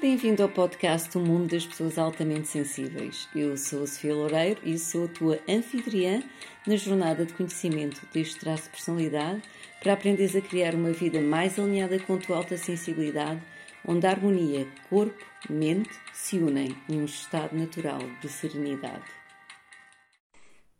Bem-vindo 0.00 0.42
ao 0.42 0.48
podcast 0.48 1.14
O 1.18 1.20
Mundo 1.20 1.50
das 1.50 1.66
Pessoas 1.66 1.98
Altamente 1.98 2.48
Sensíveis. 2.48 3.28
Eu 3.36 3.54
sou 3.58 3.82
a 3.82 3.86
Sofia 3.86 4.14
Loureiro 4.14 4.58
e 4.64 4.78
sou 4.78 5.04
a 5.04 5.08
tua 5.08 5.38
anfitriã 5.46 6.22
na 6.66 6.74
jornada 6.74 7.26
de 7.26 7.34
conhecimento 7.34 8.00
deste 8.10 8.40
traço 8.40 8.62
de 8.62 8.70
personalidade 8.70 9.42
para 9.78 9.92
aprenderes 9.92 10.34
a 10.34 10.40
criar 10.40 10.74
uma 10.74 10.90
vida 10.90 11.20
mais 11.20 11.58
alinhada 11.58 11.98
com 11.98 12.14
a 12.14 12.18
tua 12.18 12.38
alta 12.38 12.56
sensibilidade, 12.56 13.42
onde 13.86 14.06
a 14.06 14.10
harmonia 14.10 14.66
corpo-mente 14.88 15.90
se 16.14 16.38
unem 16.38 16.74
num 16.88 17.04
estado 17.04 17.54
natural 17.54 18.00
de 18.22 18.28
serenidade. 18.30 19.04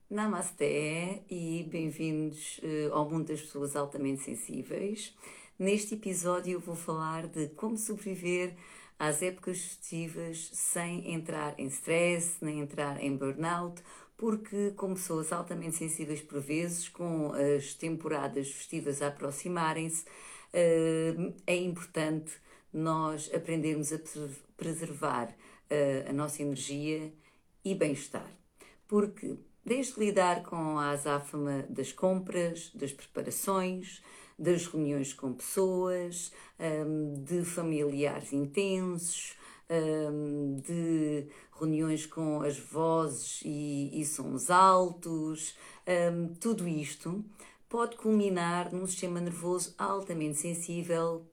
Namasté 0.08 1.22
e 1.30 1.68
bem-vindos 1.70 2.58
uh, 2.62 2.94
ao 2.94 3.10
mundo 3.10 3.26
das 3.26 3.42
pessoas 3.42 3.76
altamente 3.76 4.22
sensíveis. 4.22 5.14
Neste 5.58 5.92
episódio 5.92 6.54
eu 6.54 6.60
vou 6.60 6.74
falar 6.74 7.26
de 7.26 7.48
como 7.48 7.76
sobreviver 7.76 8.56
às 9.00 9.22
épocas 9.22 9.58
festivas 9.58 10.50
sem 10.52 11.14
entrar 11.14 11.58
em 11.58 11.68
stress, 11.68 12.36
nem 12.42 12.60
entrar 12.60 13.02
em 13.02 13.16
burnout, 13.16 13.82
porque, 14.14 14.72
como 14.76 14.94
pessoas 14.94 15.32
altamente 15.32 15.76
sensíveis 15.76 16.20
por 16.20 16.38
vezes, 16.42 16.86
com 16.90 17.32
as 17.32 17.72
temporadas 17.72 18.50
festivas 18.50 19.00
a 19.00 19.06
aproximarem-se, 19.06 20.04
eh, 20.52 21.14
é 21.46 21.56
importante 21.56 22.30
nós 22.70 23.30
aprendermos 23.32 23.90
a 23.90 23.98
preservar 24.58 25.34
eh, 25.70 26.04
a 26.06 26.12
nossa 26.12 26.42
energia 26.42 27.10
e 27.64 27.74
bem-estar. 27.74 28.30
Porque, 28.86 29.38
desde 29.64 29.98
lidar 29.98 30.42
com 30.42 30.78
a 30.78 30.90
azáfama 30.90 31.64
das 31.70 31.90
compras, 31.90 32.70
das 32.74 32.92
preparações, 32.92 34.02
das 34.40 34.66
reuniões 34.66 35.12
com 35.12 35.34
pessoas, 35.34 36.32
um, 36.58 37.22
de 37.22 37.44
familiares 37.44 38.32
intensos, 38.32 39.34
um, 39.68 40.56
de 40.60 41.28
reuniões 41.56 42.06
com 42.06 42.40
as 42.40 42.58
vozes 42.58 43.42
e, 43.44 44.00
e 44.00 44.04
sons 44.06 44.50
altos, 44.50 45.54
um, 45.86 46.34
tudo 46.34 46.66
isto 46.66 47.22
pode 47.68 47.96
culminar 47.96 48.72
num 48.72 48.86
sistema 48.86 49.20
nervoso 49.20 49.74
altamente 49.78 50.38
sensível 50.38 51.26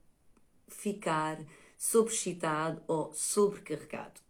ficar 0.67 1.39
sobreexcitado 1.77 2.81
ou 2.87 3.13
sobrecarregado. 3.13 4.26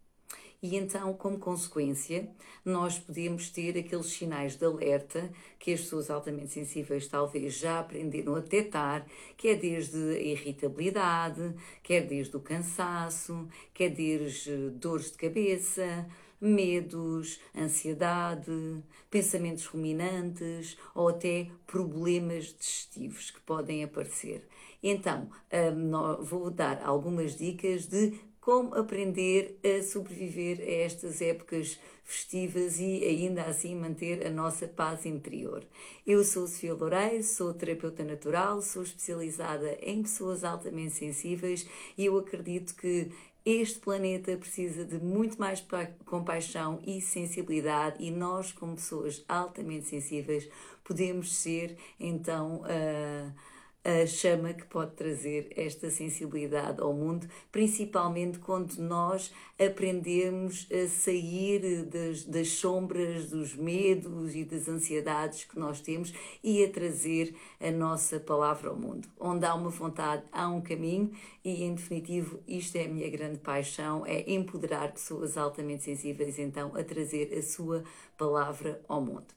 E 0.62 0.76
então, 0.76 1.14
como 1.14 1.38
consequência, 1.38 2.28
nós 2.66 2.98
podemos 2.98 3.50
ter 3.52 3.78
aqueles 3.78 4.08
sinais 4.08 4.56
de 4.56 4.66
alerta 4.66 5.32
que 5.60 5.72
as 5.72 5.82
pessoas 5.82 6.10
altamente 6.10 6.52
sensíveis 6.52 7.08
talvez 7.08 7.54
já 7.54 7.80
aprenderam 7.80 8.36
a 8.36 8.40
detectar, 8.40 9.06
que 9.38 9.50
é 9.50 9.56
desde 9.56 9.98
a 9.98 10.20
irritabilidade, 10.20 11.54
quer 11.84 12.08
desde 12.08 12.36
o 12.36 12.40
cansaço, 12.40 13.48
quer 13.72 13.92
desde 13.92 14.72
dores 14.72 15.12
de 15.12 15.18
cabeça, 15.18 16.08
medos, 16.42 17.40
ansiedade, 17.56 18.84
pensamentos 19.12 19.66
ruminantes 19.66 20.76
ou 20.94 21.10
até 21.10 21.50
problemas 21.66 22.46
digestivos 22.46 23.30
que 23.30 23.42
podem 23.42 23.84
aparecer. 23.84 24.48
Então, 24.82 25.30
hum, 25.52 26.24
vou 26.24 26.50
dar 26.50 26.82
algumas 26.84 27.36
dicas 27.36 27.88
de 27.88 28.20
como 28.48 28.76
aprender 28.76 29.60
a 29.62 29.84
sobreviver 29.84 30.62
a 30.62 30.86
estas 30.86 31.22
épocas 31.22 31.78
festivas 32.06 32.80
e 32.80 33.04
ainda 33.04 33.44
assim 33.44 33.76
manter 33.76 34.26
a 34.26 34.30
nossa 34.30 34.66
paz 34.66 35.06
interior. 35.06 35.66
Eu 36.06 36.24
sou 36.24 36.48
Sofia 36.48 36.74
Loureiro, 36.74 37.22
sou 37.26 37.54
terapeuta 37.54 38.06
natural, 38.06 38.62
sou 38.62 38.84
especializada 38.84 39.78
em 39.82 40.02
pessoas 40.02 40.46
altamente 40.46 40.94
sensíveis 40.94 41.68
e 41.98 42.06
eu 42.06 42.18
acredito 42.18 42.74
que 42.76 43.12
este 43.46 43.80
planeta 43.80 44.38
precisa 44.38 44.86
de 44.86 44.98
muito 44.98 45.38
mais 45.38 45.62
compaixão 46.06 46.80
e 46.88 47.02
sensibilidade, 47.02 48.02
e 48.02 48.10
nós, 48.10 48.54
como 48.54 48.76
pessoas 48.76 49.26
altamente 49.28 49.88
sensíveis, 49.88 50.48
podemos 50.86 51.36
ser 51.36 51.78
então. 52.00 52.62
Uh, 52.62 53.57
a 53.88 54.06
chama 54.06 54.54
que 54.54 54.66
pode 54.66 54.92
trazer 54.96 55.48
esta 55.56 55.90
sensibilidade 55.90 56.82
ao 56.82 56.92
mundo, 56.92 57.26
principalmente 57.54 58.38
quando 58.38 58.76
nós 58.80 59.32
aprendemos 59.58 60.68
a 60.70 60.90
sair 60.90 61.86
das, 61.86 62.26
das 62.26 62.50
sombras 62.50 63.30
dos 63.30 63.56
medos 63.56 64.36
e 64.36 64.44
das 64.44 64.68
ansiedades 64.68 65.46
que 65.46 65.58
nós 65.58 65.80
temos 65.80 66.14
e 66.44 66.62
a 66.66 66.70
trazer 66.70 67.34
a 67.62 67.72
nossa 67.72 68.20
palavra 68.20 68.72
ao 68.72 68.76
mundo. 68.76 69.08
Onde 69.18 69.46
há 69.46 69.56
uma 69.56 69.70
vontade, 69.70 70.24
há 70.34 70.50
um 70.50 70.60
caminho 70.60 71.10
e, 71.42 71.64
em 71.64 71.74
definitivo, 71.74 72.42
isto 72.46 72.76
é 72.76 72.84
a 72.84 72.90
minha 72.90 73.10
grande 73.10 73.40
paixão, 73.40 74.06
é 74.06 74.30
empoderar 74.30 74.92
pessoas 74.92 75.38
altamente 75.38 75.84
sensíveis, 75.84 76.38
então, 76.38 76.76
a 76.76 76.84
trazer 76.84 77.34
a 77.34 77.42
sua 77.42 77.86
palavra 78.18 78.82
ao 78.86 79.00
mundo. 79.00 79.37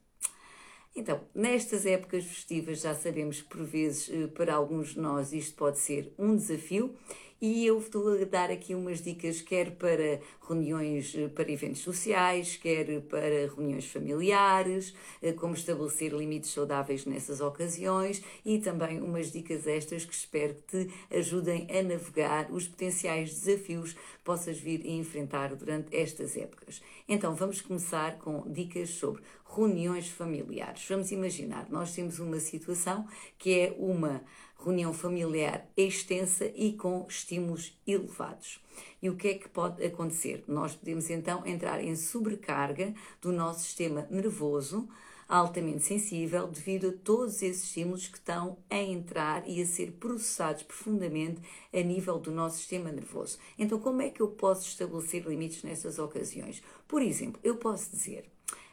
Então, 0.95 1.21
nestas 1.35 1.87
épocas 1.87 2.25
festivas, 2.25 2.81
já 2.81 2.95
sabemos 2.95 3.43
que 3.43 3.49
por 3.49 3.65
vezes 3.65 4.11
eh, 4.11 4.27
para 4.27 4.55
alguns 4.55 4.91
de 4.91 5.01
nós 5.01 5.33
isto 5.33 5.57
pode 5.57 5.79
ser 5.79 6.13
um 6.19 6.35
desafio 6.35 6.95
e 7.41 7.67
eu 7.67 7.81
vou 7.81 8.25
dar 8.27 8.51
aqui 8.51 8.75
umas 8.75 9.01
dicas, 9.01 9.41
quer 9.41 9.71
para 9.73 10.21
reuniões, 10.47 11.15
eh, 11.17 11.29
para 11.29 11.51
eventos 11.51 11.81
sociais, 11.81 12.57
quer 12.57 13.01
para 13.03 13.49
reuniões 13.55 13.87
familiares, 13.87 14.95
eh, 15.23 15.33
como 15.33 15.55
estabelecer 15.55 16.13
limites 16.13 16.51
saudáveis 16.51 17.07
nessas 17.07 17.41
ocasiões 17.41 18.23
e 18.45 18.59
também 18.59 19.01
umas 19.01 19.33
dicas 19.33 19.67
estas 19.67 20.05
que 20.05 20.13
espero 20.13 20.55
que 20.67 20.85
te 20.85 20.95
ajudem 21.17 21.67
a 21.71 21.83
navegar 21.83 22.51
os 22.53 22.69
potenciais 22.69 23.31
desafios 23.31 23.95
que 23.95 24.01
possas 24.23 24.59
vir 24.59 24.83
a 24.85 24.91
enfrentar 24.91 25.55
durante 25.55 25.97
estas 25.97 26.37
épocas. 26.37 26.83
Então, 27.09 27.35
vamos 27.35 27.61
começar 27.61 28.19
com 28.19 28.43
dicas 28.51 28.91
sobre 28.91 29.23
reuniões 29.57 30.09
familiares. 30.09 30.85
Vamos 30.89 31.11
imaginar, 31.11 31.69
nós 31.71 31.93
temos 31.93 32.19
uma 32.19 32.39
situação 32.39 33.07
que 33.39 33.59
é 33.59 33.75
uma 33.79 34.23
reunião 34.63 34.93
familiar 34.93 35.67
extensa 35.77 36.51
e 36.55 36.73
com 36.73 37.07
estímulos 37.09 37.79
elevados. 37.87 38.61
E 39.03 39.09
o 39.09 39.17
que 39.17 39.29
é 39.29 39.35
que 39.35 39.49
pode 39.49 39.85
acontecer? 39.85 40.45
Nós 40.47 40.75
podemos 40.75 41.09
então 41.11 41.47
entrar 41.47 41.83
em 41.83 41.97
sobrecarga 41.97 42.95
do 43.21 43.33
nosso 43.33 43.61
sistema 43.61 44.07
nervoso, 44.11 44.89
altamente 45.29 45.85
sensível, 45.85 46.49
devido 46.49 46.89
a 46.89 47.05
todos 47.05 47.41
esses 47.43 47.65
estímulos 47.65 48.09
que 48.09 48.19
estão 48.19 48.59
a 48.69 48.79
entrar 48.79 49.49
e 49.49 49.63
a 49.63 49.67
ser 49.67 49.93
processados 49.93 50.65
profundamente 50.65 51.41
a 51.73 51.81
nível 51.81 52.19
do 52.19 52.33
nosso 52.33 52.59
sistema 52.59 52.91
nervoso. 52.91 53.39
Então, 53.59 53.79
como 53.79 54.03
é 54.03 54.11
que 54.11 54.21
eu 54.21 54.29
posso 54.29 54.67
estabelecer 54.67 55.25
limites 55.25 55.63
nessas 55.63 55.99
ocasiões? 55.99 56.63
Por 56.89 57.01
exemplo, 57.01 57.41
eu 57.45 57.57
posso 57.57 57.91
dizer: 57.91 58.29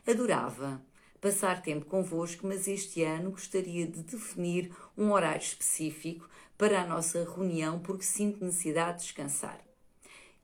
adorava 0.06 0.82
passar 1.20 1.62
tempo 1.62 1.86
convosco, 1.86 2.46
mas 2.46 2.68
este 2.68 3.04
ano 3.04 3.32
gostaria 3.32 3.88
de 3.88 4.04
definir 4.04 4.72
um 4.98 5.12
horário 5.12 5.42
específico 5.42 6.30
para 6.58 6.82
a 6.82 6.88
nossa 6.88 7.24
reunião 7.24 7.80
porque 7.80 8.04
sinto 8.04 8.44
necessidade 8.44 9.00
de 9.00 9.04
descansar. 9.06 9.60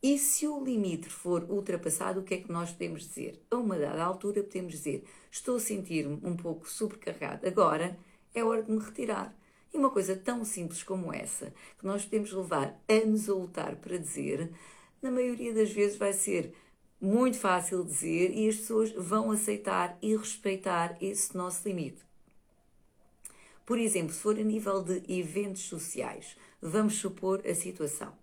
E 0.01 0.17
se 0.17 0.45
o 0.47 0.61
limite 0.61 1.07
for 1.09 1.45
ultrapassado, 1.49 2.19
o 2.19 2.23
que 2.23 2.33
é 2.33 2.37
que 2.37 2.51
nós 2.51 2.71
podemos 2.71 3.07
dizer? 3.07 3.41
A 3.49 3.55
uma 3.55 3.77
dada 3.77 4.03
altura, 4.03 4.43
podemos 4.43 4.73
dizer: 4.73 5.05
Estou 5.31 5.55
a 5.55 5.59
sentir-me 5.61 6.19
um 6.21 6.35
pouco 6.35 6.69
sobrecarregado, 6.69 7.47
agora 7.47 7.97
é 8.35 8.43
hora 8.43 8.63
de 8.63 8.71
me 8.71 8.83
retirar. 8.83 9.33
E 9.73 9.77
uma 9.77 9.89
coisa 9.89 10.15
tão 10.15 10.43
simples 10.43 10.83
como 10.83 11.13
essa, 11.13 11.53
que 11.79 11.85
nós 11.85 12.03
podemos 12.03 12.33
levar 12.33 12.77
anos 12.87 13.29
a 13.29 13.33
lutar 13.33 13.77
para 13.77 13.97
dizer, 13.97 14.51
na 15.01 15.09
maioria 15.09 15.53
das 15.53 15.71
vezes 15.71 15.97
vai 15.97 16.11
ser 16.13 16.53
muito 16.99 17.37
fácil 17.37 17.83
dizer 17.83 18.31
e 18.31 18.47
as 18.47 18.55
pessoas 18.57 18.91
vão 18.91 19.31
aceitar 19.31 19.97
e 20.01 20.15
respeitar 20.15 20.97
esse 21.01 21.35
nosso 21.35 21.67
limite. 21.67 22.01
Por 23.65 23.79
exemplo, 23.79 24.13
se 24.13 24.19
for 24.19 24.37
a 24.37 24.43
nível 24.43 24.83
de 24.83 25.03
eventos 25.07 25.63
sociais, 25.63 26.35
vamos 26.61 26.95
supor 26.95 27.41
a 27.47 27.55
situação. 27.55 28.13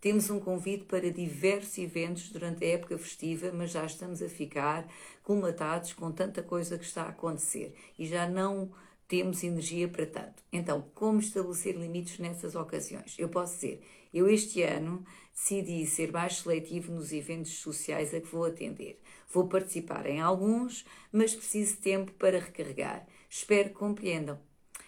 Temos 0.00 0.30
um 0.30 0.40
convite 0.40 0.84
para 0.84 1.10
diversos 1.12 1.76
eventos 1.76 2.30
durante 2.30 2.64
a 2.64 2.68
época 2.68 2.96
festiva, 2.96 3.52
mas 3.52 3.70
já 3.70 3.84
estamos 3.84 4.22
a 4.22 4.28
ficar 4.28 4.88
colmatados 5.22 5.92
com 5.92 6.10
tanta 6.10 6.42
coisa 6.42 6.78
que 6.78 6.84
está 6.84 7.02
a 7.02 7.08
acontecer 7.10 7.74
e 7.98 8.06
já 8.06 8.26
não 8.26 8.70
temos 9.10 9.42
energia 9.42 9.88
para 9.88 10.06
tanto. 10.06 10.40
Então, 10.52 10.88
como 10.94 11.18
estabelecer 11.18 11.74
limites 11.74 12.20
nessas 12.20 12.54
ocasiões? 12.54 13.16
Eu 13.18 13.28
posso 13.28 13.54
dizer, 13.56 13.82
eu 14.14 14.30
este 14.30 14.62
ano 14.62 15.04
decidi 15.34 15.84
ser 15.84 16.12
mais 16.12 16.36
seletivo 16.36 16.92
nos 16.92 17.12
eventos 17.12 17.58
sociais 17.58 18.14
a 18.14 18.20
que 18.20 18.28
vou 18.28 18.44
atender. 18.44 19.00
Vou 19.28 19.48
participar 19.48 20.06
em 20.06 20.20
alguns, 20.20 20.86
mas 21.12 21.34
preciso 21.34 21.74
de 21.74 21.82
tempo 21.82 22.12
para 22.12 22.38
recarregar. 22.38 23.04
Espero 23.28 23.70
que 23.70 23.74
compreendam. 23.74 24.38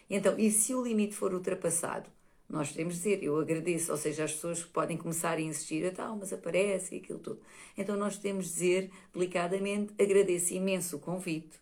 Então, 0.08 0.38
e 0.38 0.52
se 0.52 0.72
o 0.72 0.84
limite 0.84 1.16
for 1.16 1.34
ultrapassado? 1.34 2.08
Nós 2.48 2.68
podemos 2.68 2.94
dizer, 2.94 3.24
eu 3.24 3.36
agradeço, 3.40 3.90
ou 3.90 3.98
seja, 3.98 4.22
as 4.22 4.34
pessoas 4.34 4.62
que 4.62 4.70
podem 4.70 4.96
começar 4.96 5.36
a 5.36 5.40
insistir, 5.40 5.84
a 5.84 5.90
tal, 5.90 6.16
mas 6.16 6.32
aparece 6.32 6.94
e 6.94 6.98
aquilo 6.98 7.18
tudo. 7.18 7.40
Então 7.76 7.96
nós 7.96 8.16
podemos 8.16 8.44
dizer 8.44 8.88
delicadamente, 9.12 9.94
agradeço 10.00 10.54
imenso 10.54 10.96
o 10.96 11.00
convite, 11.00 11.61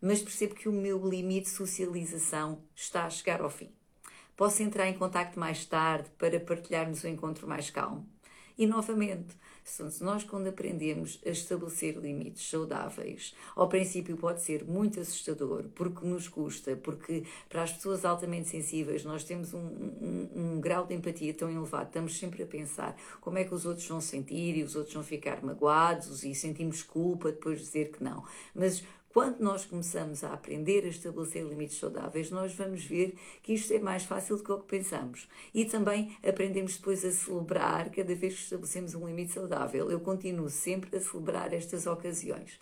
mas 0.00 0.22
percebo 0.22 0.54
que 0.54 0.68
o 0.68 0.72
meu 0.72 1.06
limite 1.08 1.50
de 1.50 1.56
socialização 1.56 2.62
está 2.74 3.04
a 3.04 3.10
chegar 3.10 3.40
ao 3.40 3.50
fim. 3.50 3.70
Posso 4.36 4.62
entrar 4.62 4.88
em 4.88 4.94
contato 4.94 5.38
mais 5.38 5.64
tarde 5.66 6.08
para 6.18 6.40
partilharmos 6.40 7.04
um 7.04 7.08
encontro 7.08 7.46
mais 7.46 7.68
calmo? 7.68 8.08
E 8.56 8.66
novamente, 8.66 9.34
se 9.64 10.02
nós 10.02 10.24
quando 10.24 10.48
aprendemos 10.48 11.18
a 11.24 11.30
estabelecer 11.30 11.96
limites 11.96 12.48
saudáveis, 12.50 13.34
ao 13.54 13.68
princípio 13.68 14.16
pode 14.16 14.42
ser 14.42 14.64
muito 14.64 15.00
assustador, 15.00 15.64
porque 15.74 16.06
nos 16.06 16.28
custa, 16.28 16.76
porque 16.76 17.24
para 17.48 17.62
as 17.62 17.72
pessoas 17.72 18.04
altamente 18.04 18.48
sensíveis 18.48 19.04
nós 19.04 19.24
temos 19.24 19.54
um, 19.54 19.58
um, 19.58 20.28
um 20.34 20.60
grau 20.60 20.86
de 20.86 20.94
empatia 20.94 21.32
tão 21.32 21.50
elevado, 21.50 21.86
estamos 21.86 22.18
sempre 22.18 22.42
a 22.42 22.46
pensar 22.46 22.96
como 23.20 23.38
é 23.38 23.44
que 23.44 23.54
os 23.54 23.64
outros 23.64 23.86
vão 23.86 24.00
sentir 24.00 24.56
e 24.56 24.62
os 24.62 24.76
outros 24.76 24.94
vão 24.94 25.04
ficar 25.04 25.42
magoados 25.42 26.24
e 26.24 26.34
sentimos 26.34 26.82
culpa 26.82 27.32
depois 27.32 27.60
de 27.60 27.64
dizer 27.64 27.90
que 27.90 28.02
não. 28.02 28.24
Mas 28.54 28.82
quando 29.12 29.40
nós 29.40 29.64
começamos 29.64 30.22
a 30.22 30.32
aprender 30.32 30.84
a 30.84 30.88
estabelecer 30.88 31.44
limites 31.44 31.78
saudáveis, 31.78 32.30
nós 32.30 32.54
vamos 32.54 32.84
ver 32.84 33.16
que 33.42 33.54
isto 33.54 33.72
é 33.74 33.80
mais 33.80 34.04
fácil 34.04 34.36
do 34.36 34.44
que 34.44 34.52
o 34.52 34.58
que 34.60 34.68
pensamos. 34.68 35.28
E 35.52 35.64
também 35.64 36.16
aprendemos 36.22 36.76
depois 36.76 37.04
a 37.04 37.10
celebrar 37.10 37.90
cada 37.90 38.14
vez 38.14 38.34
que 38.34 38.42
estabelecemos 38.42 38.94
um 38.94 39.06
limite 39.06 39.32
saudável. 39.32 39.90
Eu 39.90 39.98
continuo 39.98 40.48
sempre 40.48 40.96
a 40.96 41.00
celebrar 41.00 41.52
estas 41.52 41.86
ocasiões. 41.86 42.60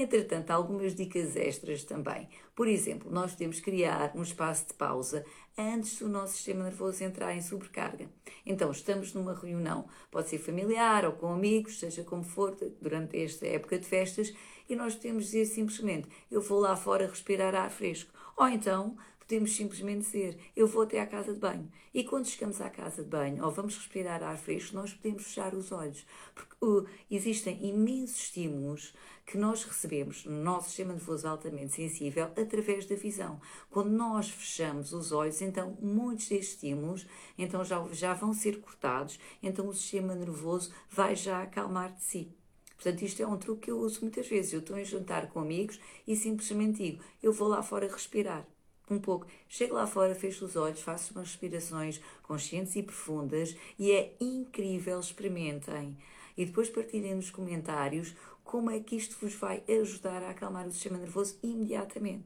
Entretanto, 0.00 0.52
algumas 0.52 0.94
dicas 0.94 1.34
extras 1.34 1.82
também. 1.82 2.28
Por 2.54 2.68
exemplo, 2.68 3.10
nós 3.10 3.32
podemos 3.32 3.58
criar 3.58 4.12
um 4.14 4.22
espaço 4.22 4.68
de 4.68 4.74
pausa 4.74 5.24
antes 5.58 5.98
do 5.98 6.08
nosso 6.08 6.34
sistema 6.34 6.62
nervoso 6.62 7.02
entrar 7.02 7.34
em 7.34 7.42
sobrecarga. 7.42 8.08
Então, 8.46 8.70
estamos 8.70 9.12
numa 9.12 9.34
reunião, 9.34 9.88
pode 10.08 10.28
ser 10.28 10.38
familiar 10.38 11.04
ou 11.04 11.14
com 11.14 11.32
amigos, 11.32 11.80
seja 11.80 12.04
como 12.04 12.22
for, 12.22 12.56
durante 12.80 13.20
esta 13.20 13.44
época 13.44 13.76
de 13.76 13.86
festas, 13.86 14.32
e 14.68 14.76
nós 14.76 14.94
podemos 14.94 15.24
dizer 15.24 15.46
simplesmente: 15.46 16.08
Eu 16.30 16.40
vou 16.40 16.60
lá 16.60 16.76
fora 16.76 17.08
respirar 17.08 17.56
ar 17.56 17.70
fresco. 17.72 18.12
Ou 18.36 18.46
então 18.46 18.96
podemos 19.18 19.56
simplesmente 19.56 20.02
dizer: 20.02 20.38
Eu 20.54 20.68
vou 20.68 20.82
até 20.82 21.00
à 21.00 21.06
casa 21.08 21.34
de 21.34 21.40
banho. 21.40 21.68
E 21.92 22.04
quando 22.04 22.26
chegamos 22.26 22.60
à 22.60 22.70
casa 22.70 23.02
de 23.02 23.08
banho 23.08 23.44
ou 23.44 23.50
vamos 23.50 23.76
respirar 23.76 24.22
ar 24.22 24.38
fresco, 24.38 24.76
nós 24.76 24.92
podemos 24.92 25.24
fechar 25.24 25.54
os 25.54 25.72
olhos. 25.72 26.06
Porque 26.34 26.54
uh, 26.64 26.86
existem 27.10 27.66
imensos 27.66 28.20
estímulos 28.20 28.94
que 29.28 29.36
nós 29.36 29.62
recebemos 29.62 30.24
no 30.24 30.42
nosso 30.42 30.68
sistema 30.68 30.94
nervoso 30.94 31.28
altamente 31.28 31.74
sensível 31.74 32.24
através 32.34 32.86
da 32.86 32.96
visão. 32.96 33.38
Quando 33.70 33.90
nós 33.90 34.30
fechamos 34.30 34.94
os 34.94 35.12
olhos, 35.12 35.42
então 35.42 35.76
muitos 35.82 36.28
destes 36.28 36.54
estímulos 36.54 37.06
então 37.36 37.62
já, 37.62 37.86
já 37.92 38.14
vão 38.14 38.32
ser 38.32 38.58
cortados, 38.58 39.20
então 39.42 39.68
o 39.68 39.74
sistema 39.74 40.14
nervoso 40.14 40.72
vai 40.90 41.14
já 41.14 41.42
acalmar 41.42 41.92
de 41.92 42.02
si. 42.02 42.32
Portanto, 42.74 43.02
isto 43.02 43.22
é 43.22 43.26
um 43.26 43.36
truque 43.36 43.62
que 43.62 43.70
eu 43.70 43.78
uso 43.78 44.00
muitas 44.00 44.26
vezes. 44.26 44.52
Eu 44.52 44.60
estou 44.60 44.78
em 44.78 44.84
jantar 44.84 45.28
com 45.28 45.40
amigos 45.40 45.78
e 46.06 46.16
simplesmente 46.16 46.82
digo: 46.82 47.04
eu 47.22 47.32
vou 47.32 47.48
lá 47.48 47.62
fora 47.62 47.86
respirar 47.86 48.46
um 48.88 48.98
pouco. 48.98 49.26
Chego 49.46 49.74
lá 49.74 49.86
fora, 49.86 50.14
fecho 50.14 50.46
os 50.46 50.56
olhos, 50.56 50.80
faço 50.80 51.12
umas 51.12 51.28
respirações 51.28 52.00
conscientes 52.22 52.74
e 52.76 52.82
profundas 52.82 53.54
e 53.78 53.92
é 53.92 54.14
incrível, 54.20 54.98
experimentem. 54.98 55.98
E 56.36 56.46
depois 56.46 56.70
partilhem 56.70 57.16
nos 57.16 57.30
comentários 57.30 58.14
como 58.48 58.70
é 58.70 58.80
que 58.80 58.96
isto 58.96 59.14
vos 59.20 59.34
vai 59.34 59.62
ajudar 59.68 60.22
a 60.22 60.30
acalmar 60.30 60.66
o 60.66 60.72
sistema 60.72 60.96
nervoso 60.96 61.38
imediatamente. 61.42 62.24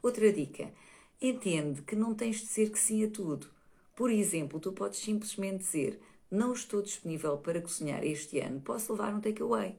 Outra 0.00 0.32
dica: 0.32 0.72
entende 1.20 1.82
que 1.82 1.96
não 1.96 2.14
tens 2.14 2.36
de 2.36 2.46
dizer 2.46 2.70
que 2.70 2.78
sim 2.78 3.04
a 3.04 3.10
tudo. 3.10 3.48
Por 3.96 4.12
exemplo, 4.12 4.60
tu 4.60 4.72
podes 4.72 5.00
simplesmente 5.00 5.58
dizer: 5.58 6.00
não 6.30 6.52
estou 6.52 6.80
disponível 6.80 7.36
para 7.36 7.60
cozinhar 7.60 8.04
este 8.04 8.38
ano, 8.38 8.60
posso 8.60 8.92
levar 8.92 9.12
um 9.12 9.20
takeaway. 9.20 9.76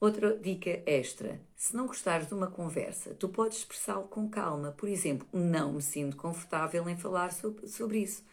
Outra 0.00 0.36
dica 0.36 0.82
extra: 0.84 1.40
se 1.54 1.76
não 1.76 1.86
gostares 1.86 2.26
de 2.26 2.34
uma 2.34 2.50
conversa, 2.50 3.14
tu 3.14 3.28
podes 3.28 3.58
expressá-lo 3.58 4.08
com 4.08 4.28
calma. 4.28 4.72
Por 4.72 4.88
exemplo, 4.88 5.28
não 5.32 5.74
me 5.74 5.82
sinto 5.82 6.16
confortável 6.16 6.88
em 6.88 6.96
falar 6.96 7.32
sobre, 7.32 7.68
sobre 7.68 7.98
isso. 7.98 8.24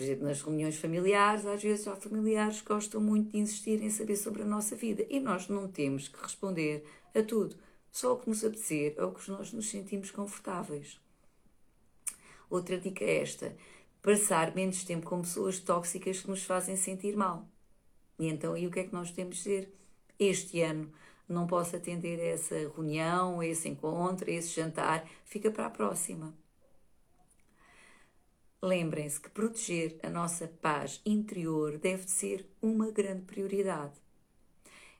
Por 0.00 0.04
exemplo, 0.04 0.28
nas 0.28 0.40
reuniões 0.40 0.76
familiares, 0.78 1.44
às 1.44 1.62
vezes 1.62 1.86
há 1.86 1.94
familiares 1.94 2.62
que 2.62 2.68
gostam 2.68 3.02
muito 3.02 3.32
de 3.32 3.36
insistir 3.36 3.82
em 3.82 3.90
saber 3.90 4.16
sobre 4.16 4.40
a 4.40 4.46
nossa 4.46 4.74
vida 4.74 5.04
e 5.10 5.20
nós 5.20 5.46
não 5.46 5.68
temos 5.68 6.08
que 6.08 6.18
responder 6.22 6.82
a 7.14 7.22
tudo, 7.22 7.54
só 7.92 8.14
o 8.14 8.16
que 8.16 8.30
nos 8.30 8.42
apetecer 8.42 8.94
ou 8.98 9.10
o 9.10 9.12
que 9.12 9.30
nós 9.30 9.52
nos 9.52 9.68
sentimos 9.68 10.10
confortáveis. 10.10 10.98
Outra 12.48 12.78
dica 12.78 13.04
é 13.04 13.20
esta: 13.20 13.54
passar 14.00 14.54
menos 14.54 14.84
tempo 14.84 15.06
com 15.06 15.20
pessoas 15.20 15.58
tóxicas 15.58 16.22
que 16.22 16.30
nos 16.30 16.44
fazem 16.44 16.76
sentir 16.76 17.14
mal. 17.14 17.46
E 18.18 18.26
então, 18.26 18.54
aí 18.54 18.66
o 18.66 18.70
que 18.70 18.80
é 18.80 18.84
que 18.84 18.94
nós 18.94 19.10
temos 19.10 19.36
de 19.36 19.42
dizer? 19.42 19.74
Este 20.18 20.62
ano 20.62 20.90
não 21.28 21.46
posso 21.46 21.76
atender 21.76 22.18
a 22.20 22.24
essa 22.24 22.54
reunião, 22.56 23.40
a 23.40 23.46
esse 23.46 23.68
encontro, 23.68 24.30
a 24.30 24.32
esse 24.32 24.48
jantar, 24.48 25.06
fica 25.26 25.50
para 25.50 25.66
a 25.66 25.70
próxima. 25.70 26.34
Lembrem-se 28.62 29.18
que 29.18 29.30
proteger 29.30 29.98
a 30.02 30.10
nossa 30.10 30.46
paz 30.46 31.00
interior 31.06 31.78
deve 31.78 32.06
ser 32.10 32.46
uma 32.60 32.90
grande 32.90 33.22
prioridade. 33.22 33.94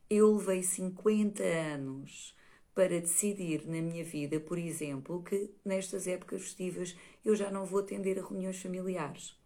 Eu 0.09 0.35
levei 0.35 0.63
50 0.63 1.43
anos 1.43 2.35
para 2.75 2.99
decidir 2.99 3.67
na 3.67 3.83
minha 3.83 4.03
vida, 4.03 4.41
por 4.41 4.57
exemplo, 4.57 5.23
que 5.23 5.51
nestas 5.63 6.07
épocas 6.07 6.41
festivas 6.41 6.97
eu 7.23 7.37
já 7.37 7.51
não 7.51 7.67
vou 7.67 7.81
atender 7.81 8.19
a 8.19 8.27
reuniões 8.27 8.63
familiares. 8.63 9.39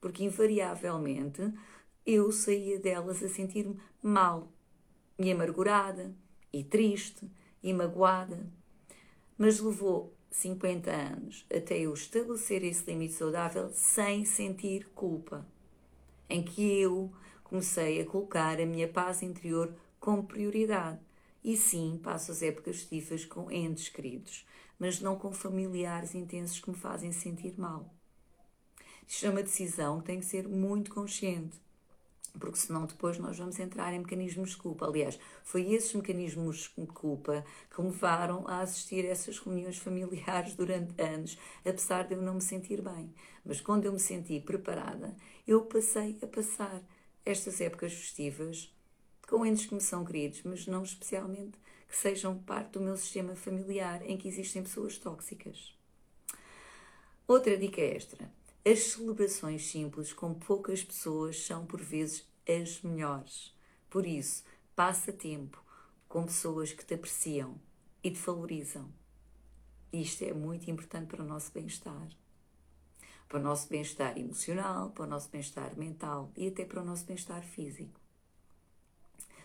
Porque 0.00 0.22
invariavelmente 0.22 1.52
eu 2.06 2.30
saía 2.30 2.78
delas 2.78 3.20
a 3.20 3.28
sentir-me 3.28 3.80
mal, 4.00 4.52
e 5.18 5.32
amargurada, 5.32 6.14
e 6.52 6.62
triste, 6.62 7.28
e 7.60 7.72
magoada. 7.72 8.48
Mas 9.36 9.58
levou 9.58 10.15
50 10.36 10.90
anos 10.90 11.46
até 11.50 11.78
eu 11.78 11.94
estabelecer 11.94 12.62
esse 12.62 12.84
limite 12.84 13.14
saudável 13.14 13.70
sem 13.72 14.26
sentir 14.26 14.86
culpa, 14.94 15.46
em 16.28 16.42
que 16.42 16.78
eu 16.78 17.10
comecei 17.42 18.02
a 18.02 18.04
colocar 18.04 18.60
a 18.60 18.66
minha 18.66 18.86
paz 18.86 19.22
interior 19.22 19.74
como 19.98 20.26
prioridade. 20.26 21.00
E 21.42 21.56
sim, 21.56 21.98
passo 22.02 22.32
as 22.32 22.42
épocas 22.42 22.80
festivas 22.80 23.24
com 23.24 23.50
entes 23.50 23.88
queridos, 23.88 24.46
mas 24.78 25.00
não 25.00 25.16
com 25.16 25.32
familiares 25.32 26.14
intensos 26.14 26.60
que 26.60 26.68
me 26.68 26.76
fazem 26.76 27.12
sentir 27.12 27.58
mal. 27.58 27.94
Isto 29.08 29.26
é 29.26 29.30
uma 29.30 29.42
decisão 29.42 30.00
que 30.00 30.06
tem 30.06 30.20
que 30.20 30.26
ser 30.26 30.46
muito 30.46 30.92
consciente, 30.92 31.58
porque 32.38 32.58
senão 32.58 32.86
depois 32.86 33.18
nós 33.18 33.38
vamos 33.38 33.58
entrar 33.58 33.92
em 33.92 33.98
mecanismos 33.98 34.50
de 34.50 34.56
culpa. 34.56 34.86
Aliás, 34.86 35.18
foi 35.42 35.72
esses 35.72 35.94
mecanismos 35.94 36.72
de 36.76 36.86
culpa 36.86 37.44
que 37.74 37.80
me 37.80 37.88
levaram 37.88 38.46
a 38.46 38.60
assistir 38.60 39.04
a 39.04 39.10
essas 39.10 39.38
reuniões 39.38 39.78
familiares 39.78 40.54
durante 40.54 41.00
anos, 41.00 41.38
apesar 41.64 42.06
de 42.06 42.14
eu 42.14 42.22
não 42.22 42.34
me 42.34 42.42
sentir 42.42 42.82
bem. 42.82 43.12
Mas 43.44 43.60
quando 43.60 43.84
eu 43.84 43.92
me 43.92 44.00
senti 44.00 44.40
preparada, 44.40 45.14
eu 45.46 45.62
passei 45.62 46.18
a 46.22 46.26
passar 46.26 46.82
estas 47.24 47.60
épocas 47.60 47.92
festivas 47.92 48.72
com 49.28 49.44
entes 49.44 49.66
que 49.66 49.74
me 49.74 49.80
são 49.80 50.04
queridos, 50.04 50.42
mas 50.44 50.66
não 50.66 50.82
especialmente 50.82 51.58
que 51.88 51.96
sejam 51.96 52.38
parte 52.38 52.72
do 52.72 52.80
meu 52.80 52.96
sistema 52.96 53.34
familiar 53.34 54.02
em 54.08 54.16
que 54.16 54.28
existem 54.28 54.62
pessoas 54.62 54.98
tóxicas. 54.98 55.76
Outra 57.26 57.56
dica 57.56 57.80
extra: 57.80 58.30
as 58.68 58.80
celebrações 58.80 59.64
simples 59.64 60.12
com 60.12 60.34
poucas 60.34 60.82
pessoas 60.82 61.40
são 61.46 61.64
por 61.64 61.80
vezes 61.80 62.26
as 62.48 62.82
melhores. 62.82 63.56
Por 63.88 64.04
isso, 64.04 64.42
passa 64.74 65.12
tempo 65.12 65.62
com 66.08 66.24
pessoas 66.24 66.72
que 66.72 66.84
te 66.84 66.94
apreciam 66.94 67.60
e 68.02 68.10
te 68.10 68.18
valorizam. 68.18 68.92
Isto 69.92 70.24
é 70.24 70.32
muito 70.34 70.68
importante 70.68 71.06
para 71.06 71.22
o 71.22 71.26
nosso 71.26 71.52
bem-estar. 71.52 72.08
Para 73.28 73.38
o 73.38 73.42
nosso 73.42 73.68
bem-estar 73.68 74.18
emocional, 74.18 74.90
para 74.90 75.04
o 75.04 75.08
nosso 75.08 75.30
bem-estar 75.30 75.78
mental 75.78 76.32
e 76.36 76.48
até 76.48 76.64
para 76.64 76.82
o 76.82 76.84
nosso 76.84 77.06
bem-estar 77.06 77.44
físico. 77.44 78.00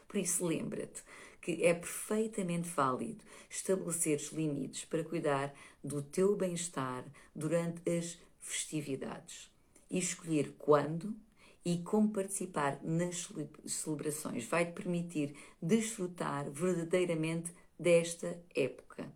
Por 0.07 0.17
isso, 0.17 0.43
lembra-te 0.43 1.03
que 1.39 1.63
é 1.63 1.75
perfeitamente 1.75 2.67
válido 2.67 3.23
estabeleceres 3.47 4.31
limites 4.31 4.83
para 4.85 5.03
cuidar 5.03 5.53
do 5.83 6.01
teu 6.01 6.35
bem-estar 6.35 7.05
durante 7.35 7.87
as 7.87 8.17
festividades 8.41 9.49
e 9.89 9.97
escolher 9.97 10.53
quando 10.57 11.15
e 11.63 11.77
como 11.79 12.11
participar 12.11 12.79
nas 12.83 13.29
celebrações 13.65 14.45
vai 14.45 14.65
te 14.65 14.73
permitir 14.73 15.35
desfrutar 15.61 16.49
verdadeiramente 16.49 17.53
desta 17.79 18.37
época. 18.53 19.11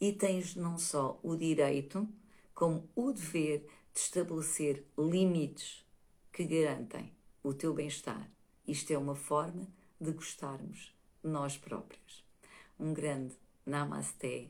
E 0.00 0.12
tens 0.12 0.56
não 0.56 0.78
só 0.78 1.20
o 1.22 1.36
direito, 1.36 2.08
como 2.54 2.88
o 2.94 3.12
dever 3.12 3.66
de 3.92 4.00
estabelecer 4.00 4.86
limites 4.96 5.84
que 6.32 6.44
garantem 6.44 7.12
o 7.42 7.52
teu 7.52 7.74
bem-estar 7.74 8.32
isto 8.66 8.92
é 8.92 8.98
uma 8.98 9.16
forma 9.16 9.66
de 10.00 10.12
gostarmos 10.12 10.94
de 11.22 11.28
nós 11.28 11.56
próprios. 11.56 12.24
Um 12.78 12.94
grande 12.94 13.36
Namasté 13.66 14.48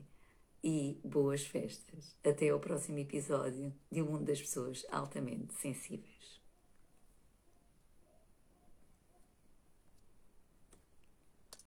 e 0.63 0.99
boas 1.03 1.45
festas. 1.45 2.15
Até 2.23 2.49
ao 2.49 2.59
próximo 2.59 2.99
episódio 2.99 3.73
de 3.91 4.01
O 4.01 4.05
Mundo 4.05 4.25
das 4.25 4.39
Pessoas 4.39 4.85
Altamente 4.89 5.53
Sensíveis. 5.55 6.42